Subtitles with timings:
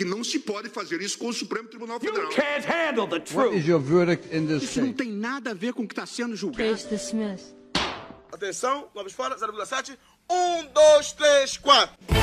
[0.00, 2.30] Porque não se pode fazer isso com o Supremo Tribunal Federal.
[2.30, 3.54] You can't handle the What truth.
[3.54, 6.06] is your verdict in this Isso não tem nada a ver com o que está
[6.06, 6.70] sendo julgado.
[6.70, 7.54] Case dismissed.
[8.32, 9.98] Atenção, vamos fora, 0,7.
[10.30, 12.19] Um, dois, três, quatro.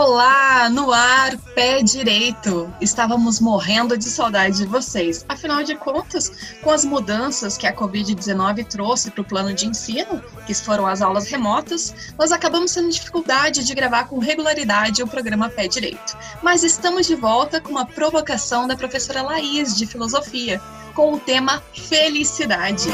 [0.00, 2.72] Olá, no ar, pé direito.
[2.80, 5.26] Estávamos morrendo de saudade de vocês.
[5.28, 6.30] Afinal de contas,
[6.62, 11.02] com as mudanças que a Covid-19 trouxe para o plano de ensino, que foram as
[11.02, 16.16] aulas remotas, nós acabamos tendo dificuldade de gravar com regularidade o programa Pé Direito.
[16.44, 20.62] Mas estamos de volta com uma provocação da professora Laís, de Filosofia,
[20.94, 22.88] com o tema Felicidade.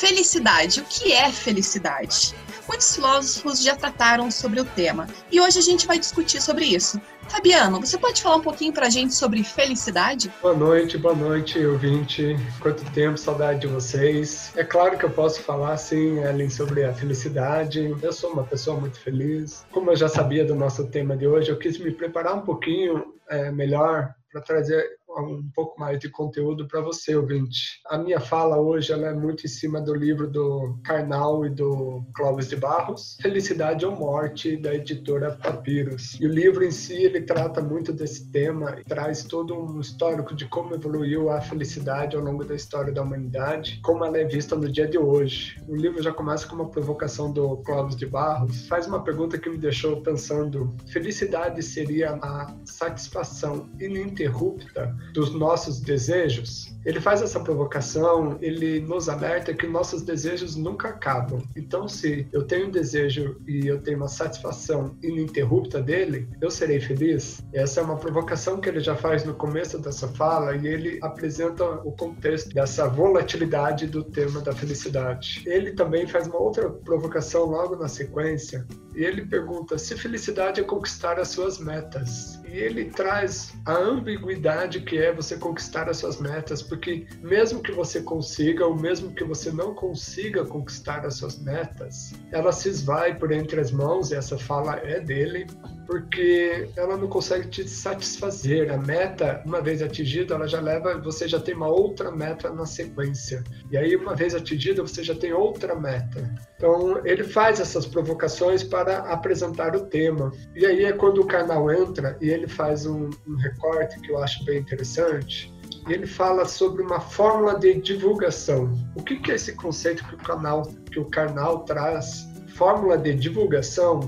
[0.00, 0.80] Felicidade.
[0.80, 2.34] O que é felicidade?
[2.66, 6.98] Muitos filósofos já trataram sobre o tema e hoje a gente vai discutir sobre isso.
[7.28, 10.32] Fabiano, você pode falar um pouquinho pra gente sobre felicidade?
[10.40, 12.34] Boa noite, boa noite, ouvinte.
[12.60, 14.50] Quanto tempo, saudade de vocês.
[14.56, 17.94] É claro que eu posso falar, sim, Ellen, sobre a felicidade.
[18.02, 19.66] Eu sou uma pessoa muito feliz.
[19.70, 23.12] Como eu já sabia do nosso tema de hoje, eu quis me preparar um pouquinho
[23.28, 24.82] é, melhor para trazer
[25.18, 27.80] um pouco mais de conteúdo para você, ouvinte.
[27.86, 32.04] A minha fala hoje ela é muito em cima do livro do Karnal e do
[32.14, 36.18] Clóvis de Barros, Felicidade ou Morte, da editora Papyrus.
[36.20, 40.34] E o livro em si, ele trata muito desse tema e traz todo um histórico
[40.34, 44.54] de como evoluiu a felicidade ao longo da história da humanidade, como ela é vista
[44.54, 45.60] no dia de hoje.
[45.68, 49.48] O livro já começa com uma provocação do Clóvis de Barros, faz uma pergunta que
[49.48, 56.70] me deixou pensando: felicidade seria a satisfação ininterrupta dos nossos desejos?
[56.84, 61.42] Ele faz essa provocação, ele nos alerta que nossos desejos nunca acabam.
[61.54, 66.80] Então, se eu tenho um desejo e eu tenho uma satisfação ininterrupta dele, eu serei
[66.80, 67.42] feliz?
[67.52, 71.64] Essa é uma provocação que ele já faz no começo dessa fala e ele apresenta
[71.84, 75.42] o contexto dessa volatilidade do tema da felicidade.
[75.46, 78.66] Ele também faz uma outra provocação logo na sequência
[79.00, 82.38] e ele pergunta se felicidade é conquistar as suas metas.
[82.46, 87.72] E ele traz a ambiguidade que é você conquistar as suas metas, porque mesmo que
[87.72, 93.16] você consiga, ou mesmo que você não consiga conquistar as suas metas, ela se esvai
[93.16, 95.46] por entre as mãos, e essa fala é dele,
[95.86, 98.70] porque ela não consegue te satisfazer.
[98.70, 102.64] A meta, uma vez atingida, ela já leva, você já tem uma outra meta na
[102.64, 103.42] sequência.
[103.72, 106.32] E aí, uma vez atingida, você já tem outra meta.
[106.56, 110.32] Então, ele faz essas provocações para apresentar o tema.
[110.54, 114.22] E aí é quando o canal entra e ele faz um, um recorte que eu
[114.22, 115.52] acho bem interessante.
[115.88, 118.72] E ele fala sobre uma fórmula de divulgação.
[118.94, 122.28] O que, que é esse conceito que o canal, que o Karnal traz?
[122.54, 124.00] Fórmula de divulgação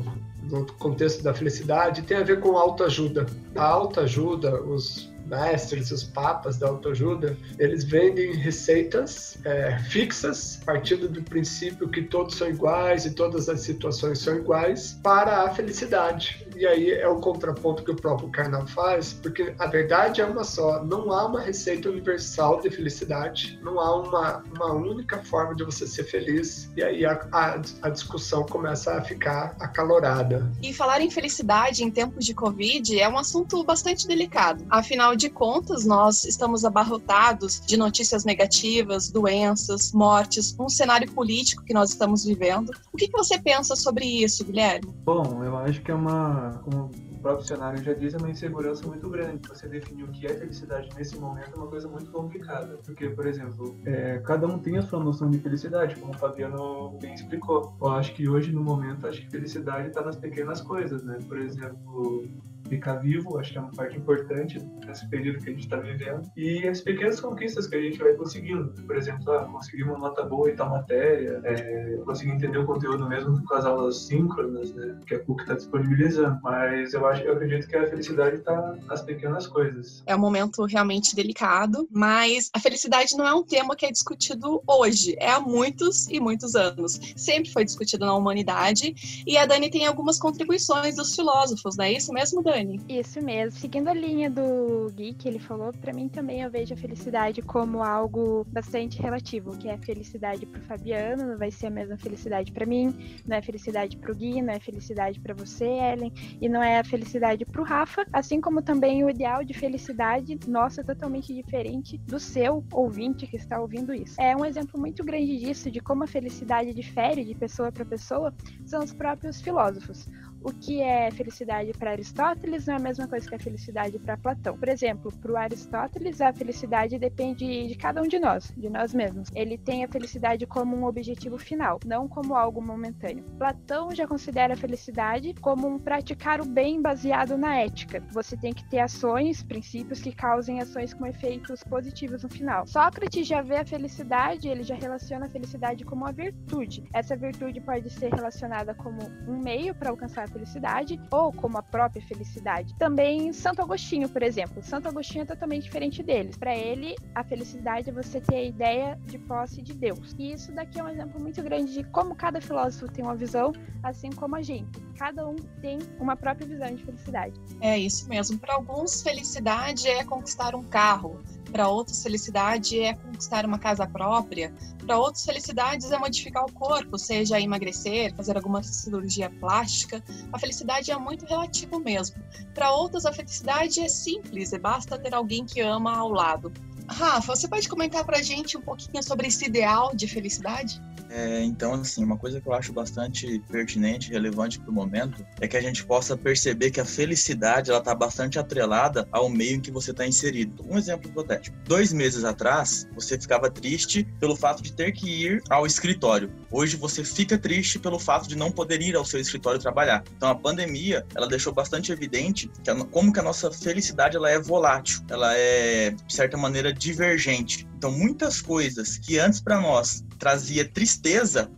[0.43, 3.27] no contexto da felicidade tem a ver com autoajuda.
[3.57, 11.23] A autoajuda, os mestres, os papas da autoajuda, eles vendem receitas é, fixas, partindo do
[11.23, 16.42] princípio que todos são iguais e todas as situações são iguais, para a felicidade.
[16.57, 20.45] E aí é o contraponto que o próprio Karnal faz, porque a verdade é uma
[20.45, 25.65] só, não há uma receita universal de felicidade, não há uma, uma única forma de
[25.65, 30.51] você ser feliz, e aí a, a, a discussão começa a ficar acalorada.
[30.63, 34.65] E falar em felicidade em tempos de Covid é um assunto bastante delicado.
[34.71, 41.75] Afinal de contas, nós estamos abarrotados de notícias negativas, doenças, mortes, um cenário político que
[41.75, 42.71] nós estamos vivendo.
[42.93, 44.93] O que, que você pensa sobre isso, Guilherme?
[45.05, 48.87] Bom, eu acho que é uma, como o próprio cenário já diz, é uma insegurança
[48.87, 49.49] muito grande.
[49.49, 52.79] Você definir o que é felicidade nesse momento é uma coisa muito complicada.
[52.85, 56.99] Porque, por exemplo, é, cada um tem a sua noção de felicidade, como o Fabiano
[57.01, 57.77] bem explicou.
[57.81, 61.19] Eu acho que hoje, no momento, acho que felicidade está nas pequenas coisas, né?
[61.29, 62.25] Por exemplo,
[62.69, 66.31] ficar vivo, acho que é uma parte importante nesse período que a gente está vivendo.
[66.37, 68.73] E as pequenas conquistas que a gente vai conseguindo.
[68.87, 73.09] Por exemplo, ah, conseguir uma nota boa em tal matéria, é, conseguir entender o conteúdo
[73.09, 76.39] mesmo com as aulas síncronas, né, que a PUC está disponibilizando.
[76.43, 80.03] Mas eu, acho, eu acredito que a felicidade está nas pequenas coisas.
[80.07, 84.63] É um momento realmente delicado, mas a felicidade não é um tema que é discutido
[84.67, 86.99] hoje, é há muitos e muitos anos.
[87.17, 91.93] Sempre foi discutido na humanidade e a Dani tem algumas contribuições dos filósofos, não é
[91.93, 92.52] isso mesmo, Dani?
[92.89, 93.59] Isso mesmo.
[93.59, 97.41] Seguindo a linha do Gui que ele falou, para mim também eu vejo a felicidade
[97.43, 102.53] como algo bastante relativo, que é felicidade pro Fabiano, não vai ser a mesma felicidade
[102.53, 102.95] para mim,
[103.27, 106.85] não é felicidade pro Gui, não é felicidade para você, Ellen, e não é a
[106.85, 112.19] felicidade pro Rafa, assim como também o ideal de felicidade nosso é totalmente diferente do
[112.19, 114.21] seu ouvinte que está ouvindo isso.
[114.21, 118.35] É um exemplo muito grande disso de como a felicidade difere de pessoa para pessoa,
[118.65, 120.09] são os próprios filósofos.
[120.45, 124.17] O que é felicidade para Aristóteles não é a mesma coisa que a felicidade para
[124.17, 124.57] Platão.
[124.57, 128.93] Por exemplo, para o Aristóteles, a felicidade depende de cada um de nós, de nós
[128.93, 129.29] mesmos.
[129.35, 133.25] Ele tem a felicidade como um objetivo final, não como algo momentâneo.
[133.39, 138.03] Platão já considera a felicidade como um praticar o bem baseado na ética.
[138.11, 142.67] Você tem que ter ações, princípios que causem ações com efeitos positivos no final.
[142.67, 146.85] Sócrates já vê a felicidade, ele já relaciona a felicidade como uma virtude.
[146.93, 152.03] Essa virtude pode ser relacionada como um meio para alcançar felicidade ou como a própria
[152.03, 152.75] felicidade.
[152.79, 154.63] Também Santo Agostinho, por exemplo.
[154.63, 156.37] Santo Agostinho é totalmente diferente deles.
[156.37, 160.15] Para ele, a felicidade é você ter a ideia de posse de Deus.
[160.19, 163.53] E isso daqui é um exemplo muito grande de como cada filósofo tem uma visão,
[163.83, 164.81] assim como a gente.
[164.99, 167.41] Cada um tem uma própria visão de felicidade.
[167.61, 168.39] É isso mesmo.
[168.39, 171.21] Para alguns, felicidade é conquistar um carro.
[171.53, 174.53] Para outros, felicidade é conquistar uma casa própria.
[174.87, 180.03] Para outros, felicidades é modificar o corpo, seja emagrecer, fazer alguma cirurgia plástica.
[180.33, 182.17] A felicidade é muito relativo mesmo.
[182.55, 186.51] Para outros, a felicidade é simples, e basta ter alguém que ama ao lado.
[186.89, 190.81] Rafa, você pode comentar para a gente um pouquinho sobre esse ideal de felicidade?
[191.15, 195.47] É, então, assim, uma coisa que eu acho bastante pertinente relevante para o momento é
[195.47, 199.61] que a gente possa perceber que a felicidade ela está bastante atrelada ao meio em
[199.61, 200.65] que você está inserido.
[200.67, 201.55] Um exemplo hipotético.
[201.67, 206.33] Dois meses atrás, você ficava triste pelo fato de ter que ir ao escritório.
[206.51, 210.03] Hoje, você fica triste pelo fato de não poder ir ao seu escritório trabalhar.
[210.17, 214.31] Então, a pandemia, ela deixou bastante evidente que a, como que a nossa felicidade ela
[214.31, 217.69] é volátil, ela é, de certa maneira, divergente.
[217.77, 221.02] Então, muitas coisas que antes para nós trazia tristeza,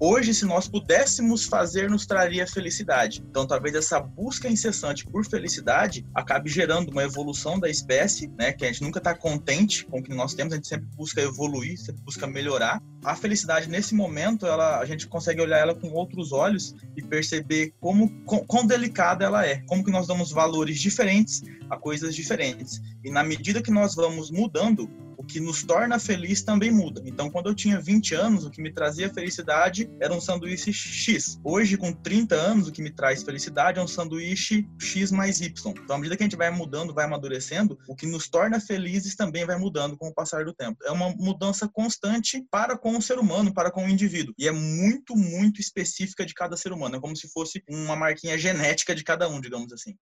[0.01, 3.23] hoje, se nós pudéssemos fazer, nos traria felicidade.
[3.29, 8.53] Então, talvez essa busca incessante por felicidade acabe gerando uma evolução da espécie, né?
[8.53, 11.21] Que a gente nunca está contente com o que nós temos, a gente sempre busca
[11.21, 12.81] evoluir, sempre busca melhorar.
[13.05, 17.75] A felicidade, nesse momento, ela, a gente consegue olhar ela com outros olhos e perceber
[17.81, 22.81] como quão, quão delicada ela é, como que nós damos valores diferentes a coisas diferentes.
[23.05, 24.89] E na medida que nós vamos mudando,
[25.25, 27.03] que nos torna feliz também muda.
[27.05, 31.39] Então, quando eu tinha 20 anos, o que me trazia felicidade era um sanduíche X.
[31.45, 35.75] Hoje, com 30 anos, o que me traz felicidade é um sanduíche X mais Y.
[35.83, 39.15] Então, à medida que a gente vai mudando, vai amadurecendo, o que nos torna felizes
[39.15, 40.79] também vai mudando com o passar do tempo.
[40.85, 44.35] É uma mudança constante para com o ser humano, para com o indivíduo.
[44.39, 46.97] E é muito, muito específica de cada ser humano.
[46.97, 49.95] É como se fosse uma marquinha genética de cada um, digamos assim.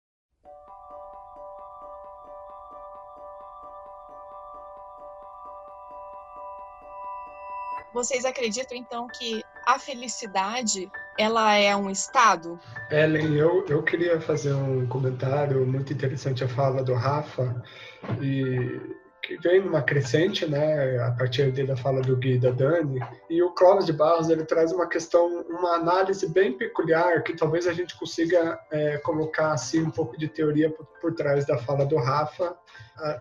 [7.92, 12.58] Vocês acreditam então que a felicidade ela é um estado?
[12.90, 17.62] Ellen, eu, eu queria fazer um comentário muito interessante a fala do Rafa
[18.20, 19.00] e
[19.38, 23.87] vem numa crescente, né, a partir da fala do Gui da Dani, e o Clóvis
[23.87, 28.59] de Barros ele traz uma questão, uma análise bem peculiar que talvez a gente consiga
[28.71, 32.56] é, colocar assim um pouco de teoria por, por trás da fala do Rafa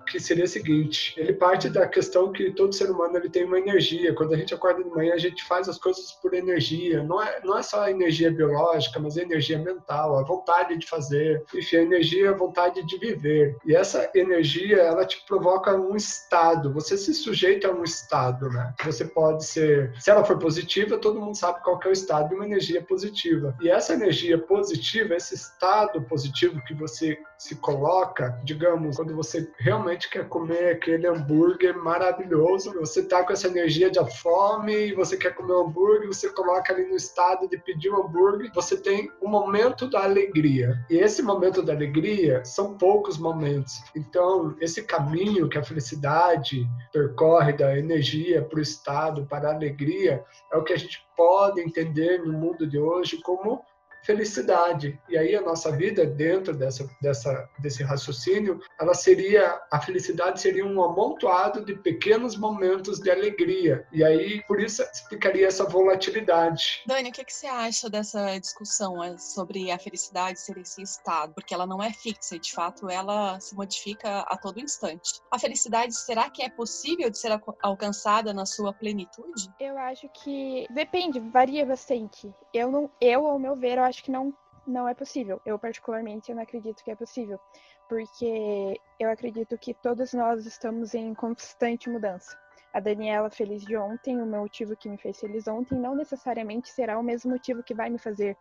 [0.09, 3.59] que seria o seguinte: ele parte da questão que todo ser humano ele tem uma
[3.59, 4.13] energia.
[4.13, 7.03] Quando a gente acorda de manhã, a gente faz as coisas por energia.
[7.03, 10.87] Não é, não é só a energia biológica, mas a energia mental, a vontade de
[10.87, 11.43] fazer.
[11.53, 13.55] Enfim, a energia, a vontade de viver.
[13.65, 16.73] E essa energia, ela te provoca um estado.
[16.73, 18.73] Você se sujeita a um estado, né?
[18.83, 22.35] Você pode ser, se ela for positiva, todo mundo sabe qual é o estado de
[22.35, 23.55] uma energia positiva.
[23.61, 30.09] E essa energia positiva, esse estado positivo que você se coloca, digamos, quando você realmente
[30.09, 35.33] quer comer aquele hambúrguer maravilhoso, você tá com essa energia de fome e você quer
[35.33, 39.27] comer um hambúrguer, você coloca ali no estado de pedir um hambúrguer, você tem o
[39.27, 40.85] um momento da alegria.
[40.89, 43.81] E esse momento da alegria são poucos momentos.
[43.95, 50.25] Então, esse caminho que a felicidade percorre da energia para o estado, para a alegria,
[50.51, 53.63] é o que a gente pode entender no mundo de hoje como
[54.09, 54.99] felicidade.
[55.07, 60.65] E aí a nossa vida dentro dessa, dessa, desse raciocínio, ela seria a felicidade seria
[60.65, 63.85] um amontoado de pequenos momentos de alegria.
[63.93, 66.81] E aí por isso explicaria essa volatilidade.
[66.87, 71.35] Dani, o que, que você acha dessa discussão é, sobre a felicidade ser esse estado?
[71.35, 75.21] Porque ela não é fixa e de fato ela se modifica a todo instante.
[75.29, 79.53] A felicidade será que é possível de ser alcançada na sua plenitude?
[79.59, 82.33] Eu acho que depende, varia bastante.
[82.51, 84.33] Eu não, eu ao meu ver, eu acho que não,
[84.65, 85.41] não é possível.
[85.45, 87.39] Eu, particularmente, eu não acredito que é possível.
[87.87, 92.37] Porque eu acredito que todos nós estamos em constante mudança.
[92.71, 96.99] A Daniela feliz de ontem, o motivo que me fez feliz ontem, não necessariamente será
[96.99, 98.37] o mesmo motivo que vai me fazer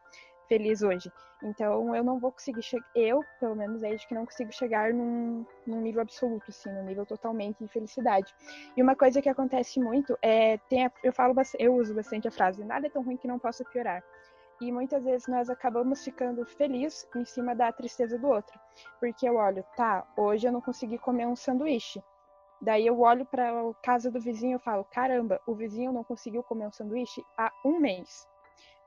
[0.48, 1.12] feliz hoje.
[1.42, 4.92] Então eu não vou conseguir chegar, eu, pelo menos, é de que não consigo chegar
[4.92, 8.34] num, num nível absoluto, assim, num nível totalmente de felicidade.
[8.76, 12.30] E uma coisa que acontece muito é, tem a, eu falo, eu uso bastante a
[12.30, 14.02] frase, nada é tão ruim que não possa piorar.
[14.60, 18.58] E muitas vezes nós acabamos ficando felizes em cima da tristeza do outro.
[18.98, 22.02] Porque eu olho, tá, hoje eu não consegui comer um sanduíche.
[22.60, 26.42] Daí eu olho para a casa do vizinho e falo, caramba, o vizinho não conseguiu
[26.42, 28.26] comer um sanduíche há um mês.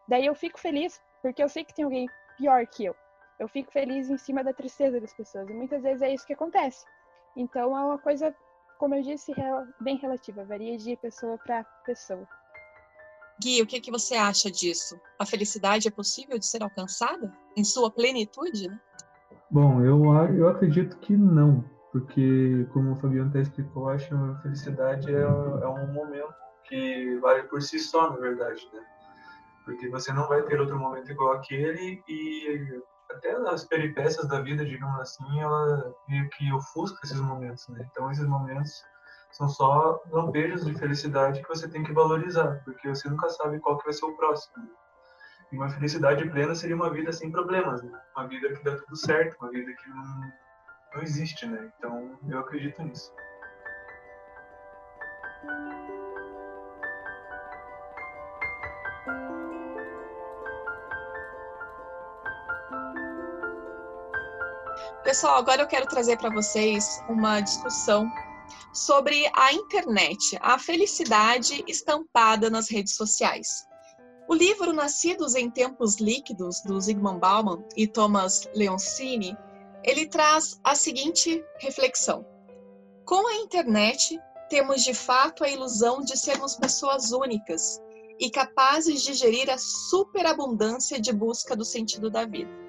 [0.07, 2.95] Daí eu fico feliz porque eu sei que tem alguém pior que eu.
[3.39, 5.49] Eu fico feliz em cima da tristeza das pessoas.
[5.49, 6.85] E muitas vezes é isso que acontece.
[7.35, 8.35] Então é uma coisa,
[8.77, 9.33] como eu disse,
[9.79, 12.27] bem relativa, varia de pessoa para pessoa.
[13.41, 14.99] Gui, o que, que você acha disso?
[15.19, 18.67] A felicidade é possível de ser alcançada em sua plenitude?
[18.67, 18.79] Né?
[19.49, 20.03] Bom, eu,
[20.35, 25.21] eu acredito que não, porque, como o Fabiano até explicou, acho que a felicidade é,
[25.21, 26.33] é um momento
[26.65, 28.81] que vale por si só, na verdade, né?
[29.65, 32.81] Porque você não vai ter outro momento igual aquele e
[33.11, 37.87] até as peripécias da vida, digamos assim, ela meio que ofusca esses momentos, né?
[37.91, 38.71] Então, esses momentos
[39.31, 43.77] são só lampejos de felicidade que você tem que valorizar, porque você nunca sabe qual
[43.77, 44.69] que vai ser o próximo.
[45.51, 47.99] E uma felicidade plena seria uma vida sem problemas, né?
[48.15, 50.31] Uma vida que dá tudo certo, uma vida que não,
[50.95, 51.71] não existe, né?
[51.77, 53.13] Então, eu acredito nisso.
[65.03, 68.09] Pessoal, agora eu quero trazer para vocês uma discussão
[68.73, 73.67] sobre a internet, a felicidade estampada nas redes sociais.
[74.27, 79.35] O livro Nascidos em Tempos Líquidos, do Zygmunt Bauman e Thomas Leoncini,
[79.83, 82.25] ele traz a seguinte reflexão.
[83.05, 87.81] Com a internet, temos de fato a ilusão de sermos pessoas únicas
[88.19, 92.60] e capazes de gerir a superabundância de busca do sentido da vida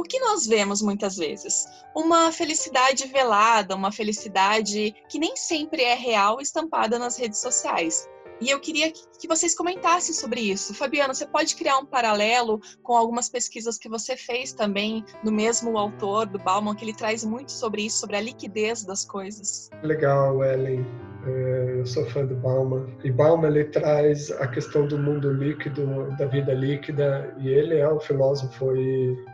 [0.00, 1.66] o que nós vemos muitas vezes?
[1.94, 8.08] Uma felicidade velada, uma felicidade que nem sempre é real estampada nas redes sociais.
[8.40, 10.74] E eu queria que vocês comentassem sobre isso.
[10.74, 15.76] Fabiano, você pode criar um paralelo com algumas pesquisas que você fez também no mesmo
[15.76, 19.68] autor, do Bauman, que ele traz muito sobre isso, sobre a liquidez das coisas.
[19.82, 20.84] Legal, Ellen.
[21.26, 22.86] É, eu sou fã do Bauman.
[23.04, 27.92] E Bauman ele traz a questão do mundo líquido, da vida líquida, e ele é
[27.92, 28.72] um filósofo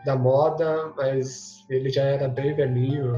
[0.04, 3.12] da moda, mas ele já era bem velhinho,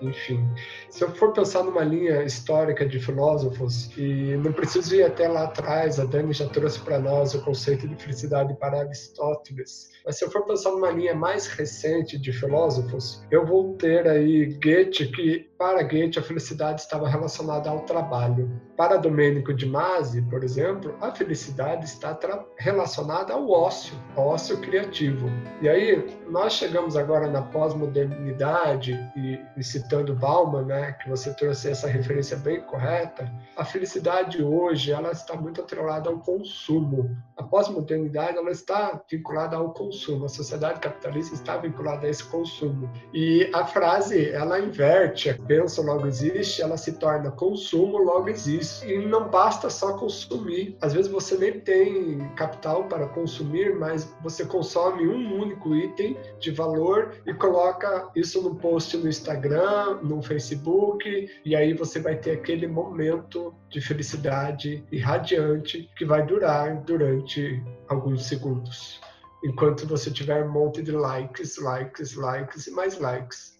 [0.00, 0.44] enfim.
[0.90, 5.44] Se eu for pensar numa linha histórica de filósofos, e não preciso ir até lá
[5.44, 10.24] atrás, a Dani já trouxe para nós o conceito de felicidade para Aristóteles, mas se
[10.24, 15.48] eu for pensar numa linha mais recente de filósofos, eu vou ter aí Goethe, que
[15.58, 18.60] para Goethe a felicidade estava relacionada ao trabalho.
[18.76, 22.18] Para Domênico de Masi, por exemplo, a felicidade está
[22.58, 25.28] relacionada ao ócio, ao ócio criativo.
[25.62, 31.70] E aí, nós chegamos agora na pós-modernidade, e, e, citando Bauman, né, que você trouxe
[31.70, 37.16] essa referência bem correta, a felicidade hoje ela está muito atrelada ao consumo.
[37.36, 40.26] A pós-modernidade ela está vinculada ao consumo.
[40.26, 42.90] A sociedade capitalista está vinculada a esse consumo.
[43.14, 49.06] E a frase, ela inverte, pensa logo existe, ela se torna consumo logo existe e
[49.06, 50.76] não basta só consumir.
[50.80, 56.50] Às vezes você nem tem capital para consumir, mas você consome um único item de
[56.50, 62.32] valor e coloca isso no post no Instagram, no Facebook, e aí você vai ter
[62.32, 69.00] aquele momento de felicidade irradiante que vai durar durante alguns segundos.
[69.44, 73.55] Enquanto você tiver um monte de likes, likes, likes e mais likes.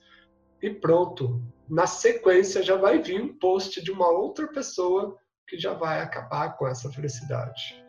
[0.63, 5.75] E pronto, na sequência já vai vir um post de uma outra pessoa que já
[5.75, 7.85] vai acabar com essa felicidade.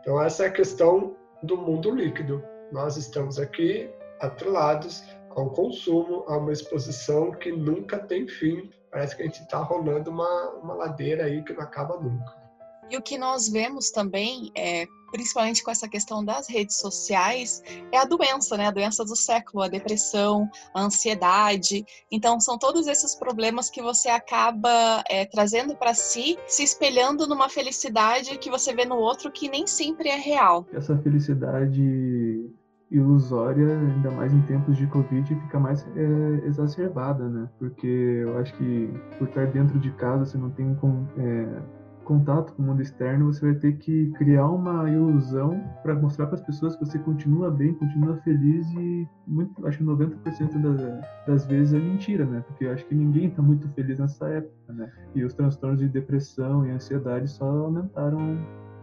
[0.00, 2.42] Então, essa é a questão do mundo líquido.
[2.72, 8.70] Nós estamos aqui atrelados ao consumo, a uma exposição que nunca tem fim.
[8.90, 12.47] Parece que a gente está rolando uma, uma ladeira aí que não acaba nunca.
[12.90, 17.98] E o que nós vemos também é principalmente com essa questão das redes sociais, é
[17.98, 18.66] a doença, né?
[18.66, 21.84] A doença do século, a depressão, a ansiedade.
[22.10, 27.48] Então, são todos esses problemas que você acaba é, trazendo para si, se espelhando numa
[27.48, 30.66] felicidade que você vê no outro que nem sempre é real.
[30.72, 32.50] Essa felicidade
[32.90, 37.48] ilusória, ainda mais em tempos de Covid, fica mais é, exacerbada, né?
[37.58, 41.06] Porque eu acho que por estar dentro de casa, você não tem como.
[41.18, 41.77] É,
[42.08, 46.36] contato com o mundo externo, você vai ter que criar uma ilusão para mostrar para
[46.36, 51.46] as pessoas que você continua bem, continua feliz e muito, acho que 90% das, das
[51.46, 52.42] vezes é mentira, né?
[52.46, 54.90] Porque acho que ninguém está muito feliz nessa época, né?
[55.14, 58.38] E os transtornos de depressão e ansiedade só aumentaram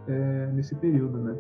[0.08, 1.36] é, nesse período, né?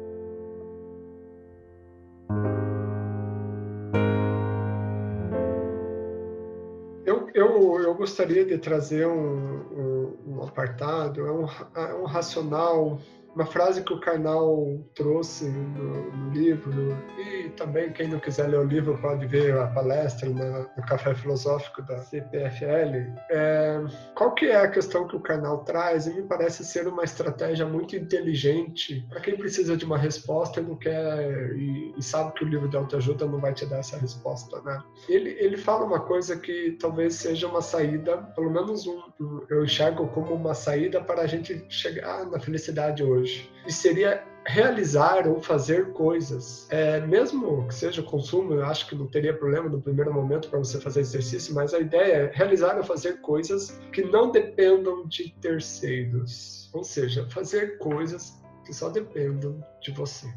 [7.56, 13.00] Eu, eu gostaria de trazer um, um, um apartado, é um, é um racional
[13.36, 18.60] uma frase que o Karnal trouxe no, no, livro, e também quem não quiser ler
[18.60, 23.12] o livro pode ver a palestra na, no Café Filosófico da CPFL.
[23.30, 23.84] É,
[24.15, 26.08] qual que é a questão que o Karnal traz?
[26.08, 30.63] E me parece ser uma estratégia muito inteligente para quem precisa de uma resposta e
[30.63, 33.98] não quer e, e, sabe que o livro de autoajuda não vai te dar essa
[33.98, 34.82] resposta, né?
[35.10, 39.01] Ele, ele fala uma coisa que talvez seja uma saída, pelo menos um,
[39.50, 43.25] eu enxergo como uma saída para a gente chegar na felicidade hoje.
[43.65, 46.67] E seria realizar ou fazer coisas.
[46.70, 50.60] É, mesmo que seja consumo, eu acho que não teria problema no primeiro momento para
[50.60, 55.32] você fazer exercício, mas a ideia é realizar ou fazer coisas que não dependam de
[55.41, 56.70] terceiros.
[56.74, 60.27] Ou seja, fazer coisas que só dependam de você.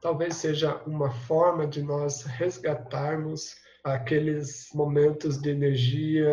[0.00, 6.28] Talvez seja uma forma de nós resgatarmos aqueles momentos de energia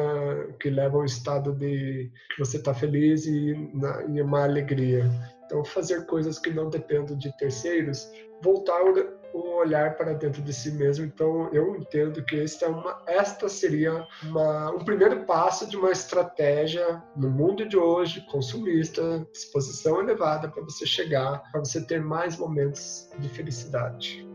[0.60, 5.10] que levam ao estado de que você está feliz e, na, e uma alegria.
[5.46, 8.12] Então, fazer coisas que não dependam de terceiros,
[8.44, 11.06] voltar o olhar para dentro de si mesmo.
[11.06, 15.92] Então, eu entendo que esta, é uma, esta seria uma, um primeiro passo de uma
[15.92, 22.38] estratégia no mundo de hoje, consumista, disposição elevada para você chegar, para você ter mais
[22.38, 24.27] momentos de felicidade.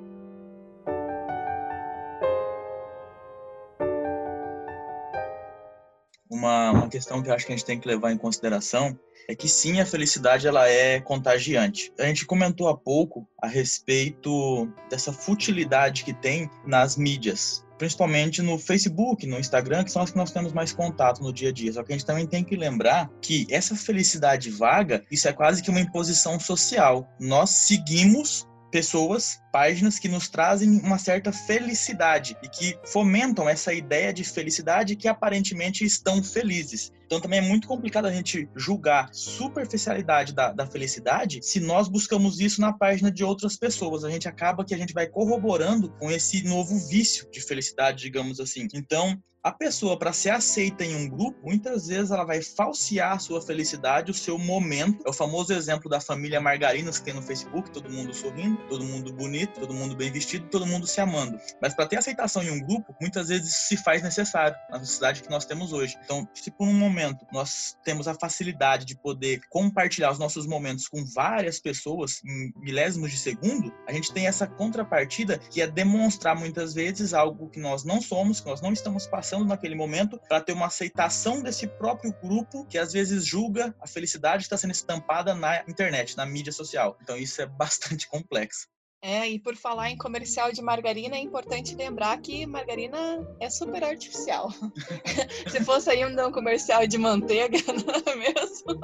[6.33, 8.99] Uma, uma questão que eu acho que a gente tem que levar em consideração
[9.29, 11.93] é que sim, a felicidade ela é contagiante.
[11.99, 18.59] A gente comentou há pouco a respeito dessa futilidade que tem nas mídias, principalmente no
[18.59, 21.73] Facebook, no Instagram, que são as que nós temos mais contato no dia a dia.
[21.73, 25.63] Só que a gente também tem que lembrar que essa felicidade vaga, isso é quase
[25.63, 27.09] que uma imposição social.
[27.21, 34.13] Nós seguimos pessoas, páginas que nos trazem uma certa felicidade e que fomentam essa ideia
[34.13, 36.91] de felicidade que aparentemente estão felizes.
[37.05, 42.41] Então também é muito complicado a gente julgar superficialidade da, da felicidade se nós buscamos
[42.41, 44.03] isso na página de outras pessoas.
[44.03, 48.41] A gente acaba que a gente vai corroborando com esse novo vício de felicidade, digamos
[48.41, 48.67] assim.
[48.73, 53.19] Então, a pessoa, para ser aceita em um grupo, muitas vezes ela vai falsear a
[53.19, 55.03] sua felicidade, o seu momento.
[55.05, 58.85] É o famoso exemplo da família Margarinas que tem no Facebook, todo mundo sorrindo, todo
[58.85, 61.39] mundo bonito, todo mundo bem vestido, todo mundo se amando.
[61.61, 65.31] Mas para ter aceitação em um grupo, muitas vezes se faz necessário na sociedade que
[65.31, 65.97] nós temos hoje.
[66.05, 70.89] Então, se por um momento nós temos a facilidade de poder compartilhar os nossos momentos
[70.89, 76.37] com várias pessoas em milésimos de segundo, a gente tem essa contrapartida que é demonstrar
[76.37, 80.41] muitas vezes algo que nós não somos, que nós não estamos passando naquele momento para
[80.41, 85.35] ter uma aceitação desse próprio grupo que às vezes julga a felicidade está sendo estampada
[85.35, 86.97] na internet, na mídia social.
[87.03, 88.69] Então isso é bastante complexo.
[89.05, 93.83] É, e por falar em comercial de margarina, é importante lembrar que margarina é super
[93.83, 94.49] artificial.
[95.51, 98.81] Se fosse ainda um comercial de manteiga, não é mesmo?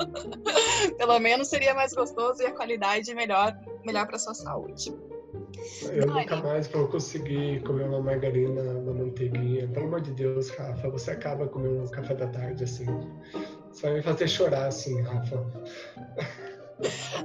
[0.98, 4.92] Pelo menos seria mais gostoso e a qualidade melhor, melhor para sua saúde.
[5.92, 9.68] Eu nunca mais vou conseguir comer uma margarina, uma manteiguinha.
[9.68, 12.86] Pelo amor de Deus, Rafa, você acaba comendo um café da tarde assim.
[13.70, 15.46] Você vai me fazer chorar assim, Rafa.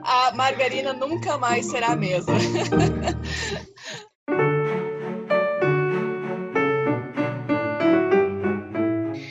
[0.04, 2.34] A margarina nunca mais será a mesma.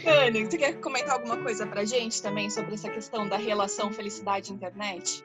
[0.04, 5.24] Dani, você quer comentar alguma coisa pra gente também sobre essa questão da relação felicidade-internet?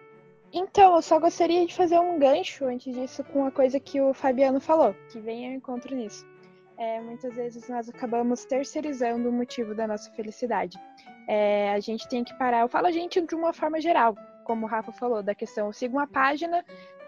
[0.51, 4.13] Então, eu só gostaria de fazer um gancho antes disso com uma coisa que o
[4.13, 6.25] Fabiano falou, que vem ao encontro nisso.
[6.77, 10.77] É, muitas vezes nós acabamos terceirizando o motivo da nossa felicidade.
[11.27, 14.15] É, a gente tem que parar, eu falo a gente de uma forma geral,
[14.47, 16.63] como o Rafa falou, da questão, eu sigo uma página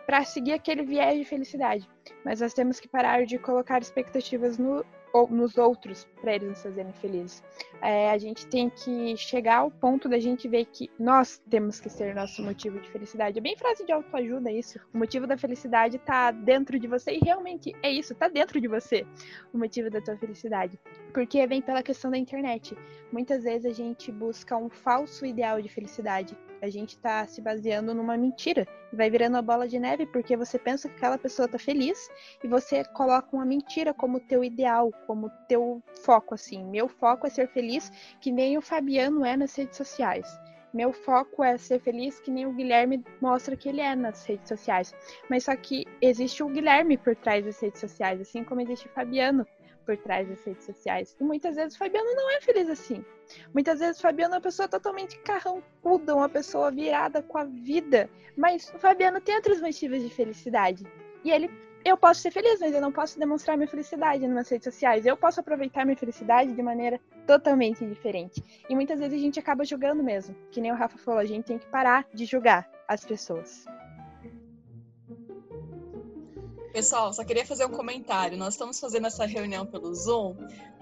[0.06, 1.88] para seguir aquele viés de felicidade,
[2.25, 6.62] mas nós temos que parar de colocar expectativas no ou nos outros para eles nos
[6.62, 7.43] fazerem felizes.
[7.82, 11.89] É, a gente tem que chegar ao ponto da gente ver que nós temos que
[11.89, 13.39] ser nosso motivo de felicidade.
[13.39, 14.80] É bem frase de autoajuda isso.
[14.93, 18.67] O motivo da felicidade está dentro de você e realmente é isso, está dentro de
[18.67, 19.06] você
[19.54, 20.80] o motivo da tua felicidade.
[21.13, 22.78] Porque vem pela questão da internet.
[23.12, 27.93] Muitas vezes a gente busca um falso ideal de felicidade a gente está se baseando
[27.93, 28.67] numa mentira.
[28.91, 32.10] Vai virando a bola de neve porque você pensa que aquela pessoa está feliz
[32.43, 36.63] e você coloca uma mentira como teu ideal, como teu foco, assim.
[36.63, 40.28] Meu foco é ser feliz, que nem o Fabiano é nas redes sociais.
[40.74, 44.48] Meu foco é ser feliz, que nem o Guilherme mostra que ele é nas redes
[44.48, 44.93] sociais.
[45.28, 48.91] Mas só que existe o Guilherme por trás das redes sociais, assim como existe o
[48.91, 49.48] Fabiano
[49.89, 51.17] por trás das redes sociais.
[51.19, 53.04] E muitas vezes o Fabiano não é feliz assim.
[53.52, 58.08] Muitas vezes o Fabiano é uma pessoa totalmente carrancuda, uma pessoa virada com a vida.
[58.38, 60.84] Mas o Fabiano tem outros motivos de felicidade.
[61.23, 61.49] E ele
[61.84, 65.08] eu posso ser feliz, mas eu não posso demonstrar minha felicidade nas redes sociais.
[65.08, 68.43] Eu posso aproveitar minha felicidade de maneira totalmente diferente.
[68.69, 70.36] E muitas vezes a gente acaba julgando mesmo.
[70.52, 72.69] Que nem o Rafa falou, a gente tem que parar de julgar.
[72.88, 73.65] as pessoas.
[76.71, 78.38] Pessoal, só queria fazer um comentário.
[78.38, 80.36] Nós estamos fazendo essa reunião pelo Zoom,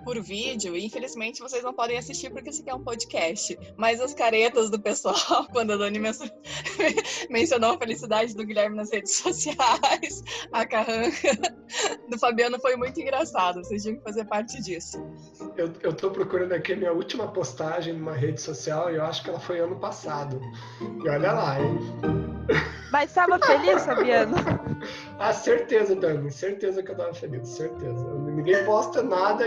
[0.04, 3.58] por vídeo, e infelizmente vocês não podem assistir porque esse aqui é um podcast.
[3.78, 6.00] Mas as caretas do pessoal, quando a Dani
[7.30, 11.34] mencionou a felicidade do Guilherme nas redes sociais, a carranca
[12.10, 13.63] do Fabiano foi muito engraçado.
[13.63, 14.97] Vocês tinham que fazer parte disso.
[15.58, 19.23] Eu, eu tô procurando aqui a minha última postagem numa rede social e eu acho
[19.23, 20.39] que ela foi ano passado.
[21.04, 21.78] E olha lá, hein?
[22.91, 24.36] Mas estava feliz, Fabiano?
[25.19, 26.32] ah, certeza, Dani.
[26.32, 28.13] Certeza que eu estava feliz, certeza.
[28.13, 29.45] Ninguém posta nada,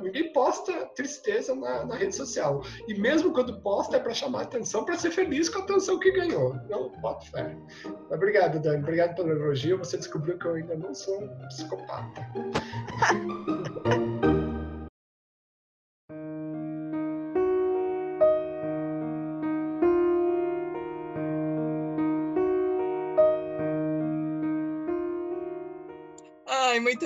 [0.00, 2.62] ninguém posta tristeza na, na rede social.
[2.88, 6.10] E mesmo quando posta é para chamar atenção, para ser feliz com a atenção que
[6.10, 6.54] ganhou.
[6.68, 7.56] Não, bota fé.
[8.10, 8.82] Obrigado, Dani.
[8.82, 9.78] Obrigado pelo elogio.
[9.78, 12.20] Você descobriu que eu ainda não sou um psicopata.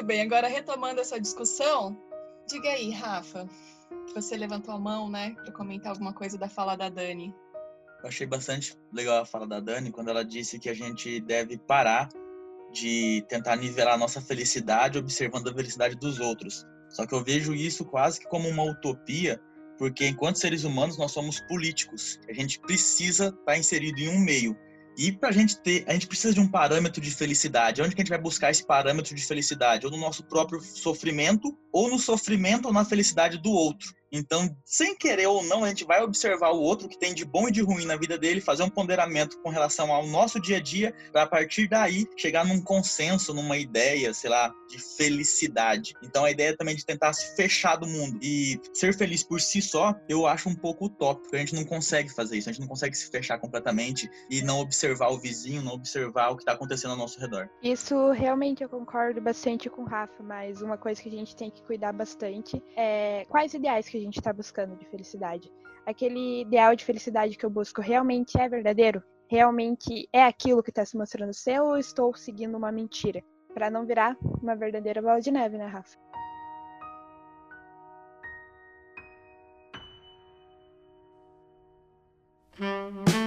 [0.04, 0.22] bem.
[0.22, 1.96] Agora, retomando essa discussão,
[2.48, 3.48] diga aí, Rafa,
[4.14, 7.34] você levantou a mão, né, para comentar alguma coisa da fala da Dani.
[8.02, 11.56] Eu achei bastante legal a fala da Dani quando ela disse que a gente deve
[11.56, 12.08] parar
[12.70, 16.66] de tentar nivelar nossa felicidade observando a felicidade dos outros.
[16.90, 19.40] Só que eu vejo isso quase que como uma utopia,
[19.78, 22.20] porque enquanto seres humanos nós somos políticos.
[22.28, 24.56] A gente precisa estar tá inserido em um meio.
[24.96, 27.82] E para a gente ter, a gente precisa de um parâmetro de felicidade.
[27.82, 29.84] Onde que a gente vai buscar esse parâmetro de felicidade?
[29.86, 33.92] Ou no nosso próprio sofrimento, ou no sofrimento ou na felicidade do outro.
[34.14, 37.48] Então, sem querer ou não, a gente vai observar o outro que tem de bom
[37.48, 40.60] e de ruim na vida dele, fazer um ponderamento com relação ao nosso dia a
[40.60, 45.94] dia, para a partir daí chegar num consenso, numa ideia, sei lá, de felicidade.
[46.00, 49.60] Então, a ideia também de tentar se fechar do mundo e ser feliz por si
[49.60, 51.34] só, eu acho um pouco utópico.
[51.34, 54.60] A gente não consegue fazer isso, a gente não consegue se fechar completamente e não
[54.60, 57.50] observar o vizinho, não observar o que está acontecendo ao nosso redor.
[57.60, 61.50] Isso realmente eu concordo bastante com o Rafa, mas uma coisa que a gente tem
[61.50, 65.50] que cuidar bastante é quais ideais que a gente está buscando de felicidade.
[65.86, 69.02] Aquele ideal de felicidade que eu busco realmente é verdadeiro?
[69.28, 73.22] Realmente é aquilo que está se mostrando ser ou estou seguindo uma mentira?
[73.52, 75.96] Para não virar uma verdadeira bola de neve, né, Rafa?
[82.56, 83.23] infelizmente,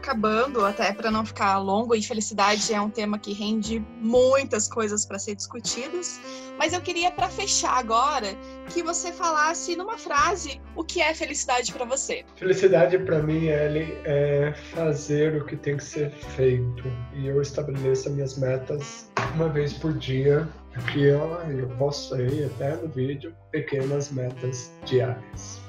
[0.00, 5.04] acabando, até para não ficar longo, e felicidade é um tema que rende muitas coisas
[5.04, 6.18] para ser discutidas.
[6.58, 8.34] Mas eu queria, para fechar agora,
[8.70, 12.24] que você falasse numa frase o que é felicidade para você.
[12.36, 16.84] Felicidade para mim, Ellie, é fazer o que tem que ser feito.
[17.14, 20.48] E eu estabeleço minhas metas uma vez por dia,
[20.92, 25.60] que eu, eu posso ir até no vídeo, pequenas metas diárias.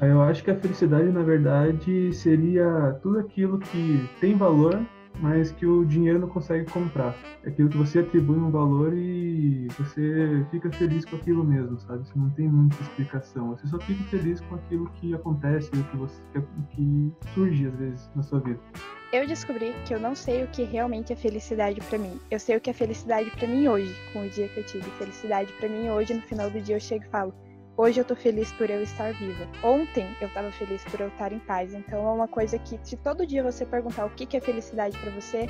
[0.00, 4.80] Eu acho que a felicidade, na verdade, seria tudo aquilo que tem valor,
[5.20, 7.16] mas que o dinheiro não consegue comprar.
[7.44, 12.06] É aquilo que você atribui um valor e você fica feliz com aquilo mesmo, sabe?
[12.06, 13.48] Você não tem muita explicação.
[13.48, 16.22] Você só fica feliz com aquilo que acontece, o que, você,
[16.70, 18.60] que surge às vezes na sua vida.
[19.12, 22.20] Eu descobri que eu não sei o que realmente é felicidade para mim.
[22.30, 24.84] Eu sei o que é felicidade para mim hoje, com o dia que eu tive.
[24.92, 27.34] Felicidade para mim hoje, no final do dia eu chego e falo:
[27.78, 29.46] Hoje eu tô feliz por eu estar viva.
[29.62, 31.72] Ontem eu tava feliz por eu estar em paz.
[31.72, 35.12] Então é uma coisa que, se todo dia você perguntar o que é felicidade para
[35.12, 35.46] você,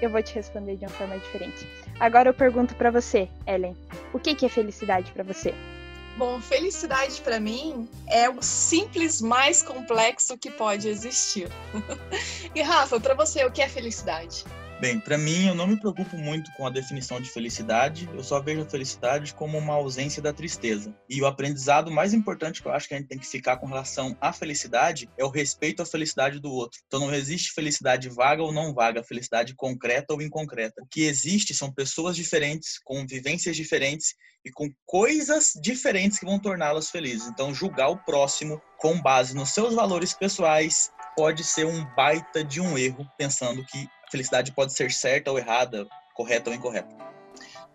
[0.00, 1.66] eu vou te responder de uma forma diferente.
[1.98, 3.76] Agora eu pergunto para você, Ellen,
[4.12, 5.52] o que é felicidade para você?
[6.16, 11.48] Bom, felicidade para mim é o simples mais complexo que pode existir.
[12.54, 14.44] e Rafa, para você, o que é felicidade?
[14.80, 18.40] Bem, para mim, eu não me preocupo muito com a definição de felicidade, eu só
[18.40, 20.94] vejo a felicidade como uma ausência da tristeza.
[21.08, 23.66] E o aprendizado mais importante que eu acho que a gente tem que ficar com
[23.66, 26.80] relação à felicidade é o respeito à felicidade do outro.
[26.86, 30.82] Então não existe felicidade vaga ou não vaga, felicidade concreta ou inconcreta.
[30.82, 36.38] O que existe são pessoas diferentes, com vivências diferentes e com coisas diferentes que vão
[36.38, 37.28] torná-las felizes.
[37.28, 42.60] Então julgar o próximo com base nos seus valores pessoais pode ser um baita de
[42.60, 46.94] um erro, pensando que felicidade pode ser certa ou errada, correta ou incorreta.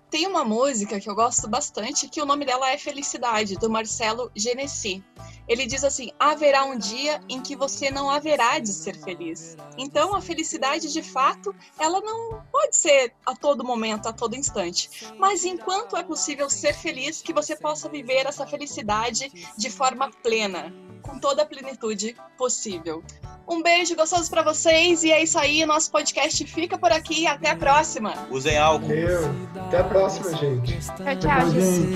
[0.09, 4.31] Tem uma música que eu gosto bastante, que o nome dela é Felicidade, do Marcelo
[4.35, 5.03] Genesi.
[5.49, 9.57] Ele diz assim: haverá um dia em que você não haverá de ser feliz.
[9.77, 15.11] Então, a felicidade, de fato, ela não pode ser a todo momento, a todo instante.
[15.17, 20.71] Mas enquanto é possível ser feliz, que você possa viver essa felicidade de forma plena,
[21.01, 23.03] com toda a plenitude possível.
[23.47, 25.65] Um beijo gostoso para vocês e é isso aí.
[25.65, 27.25] Nosso podcast fica por aqui.
[27.25, 28.13] Até a próxima.
[28.29, 28.87] Usem álcool.
[28.87, 29.31] Valeu.
[29.65, 30.77] Até a próxima, gente.
[30.77, 31.95] Tchau, Tchau, tchau, gente.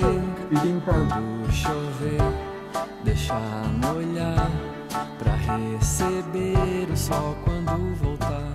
[0.50, 2.43] Fiquem em casa.
[3.04, 3.40] Deixar
[3.82, 4.50] molhar
[5.18, 8.54] pra receber o sol quando voltar.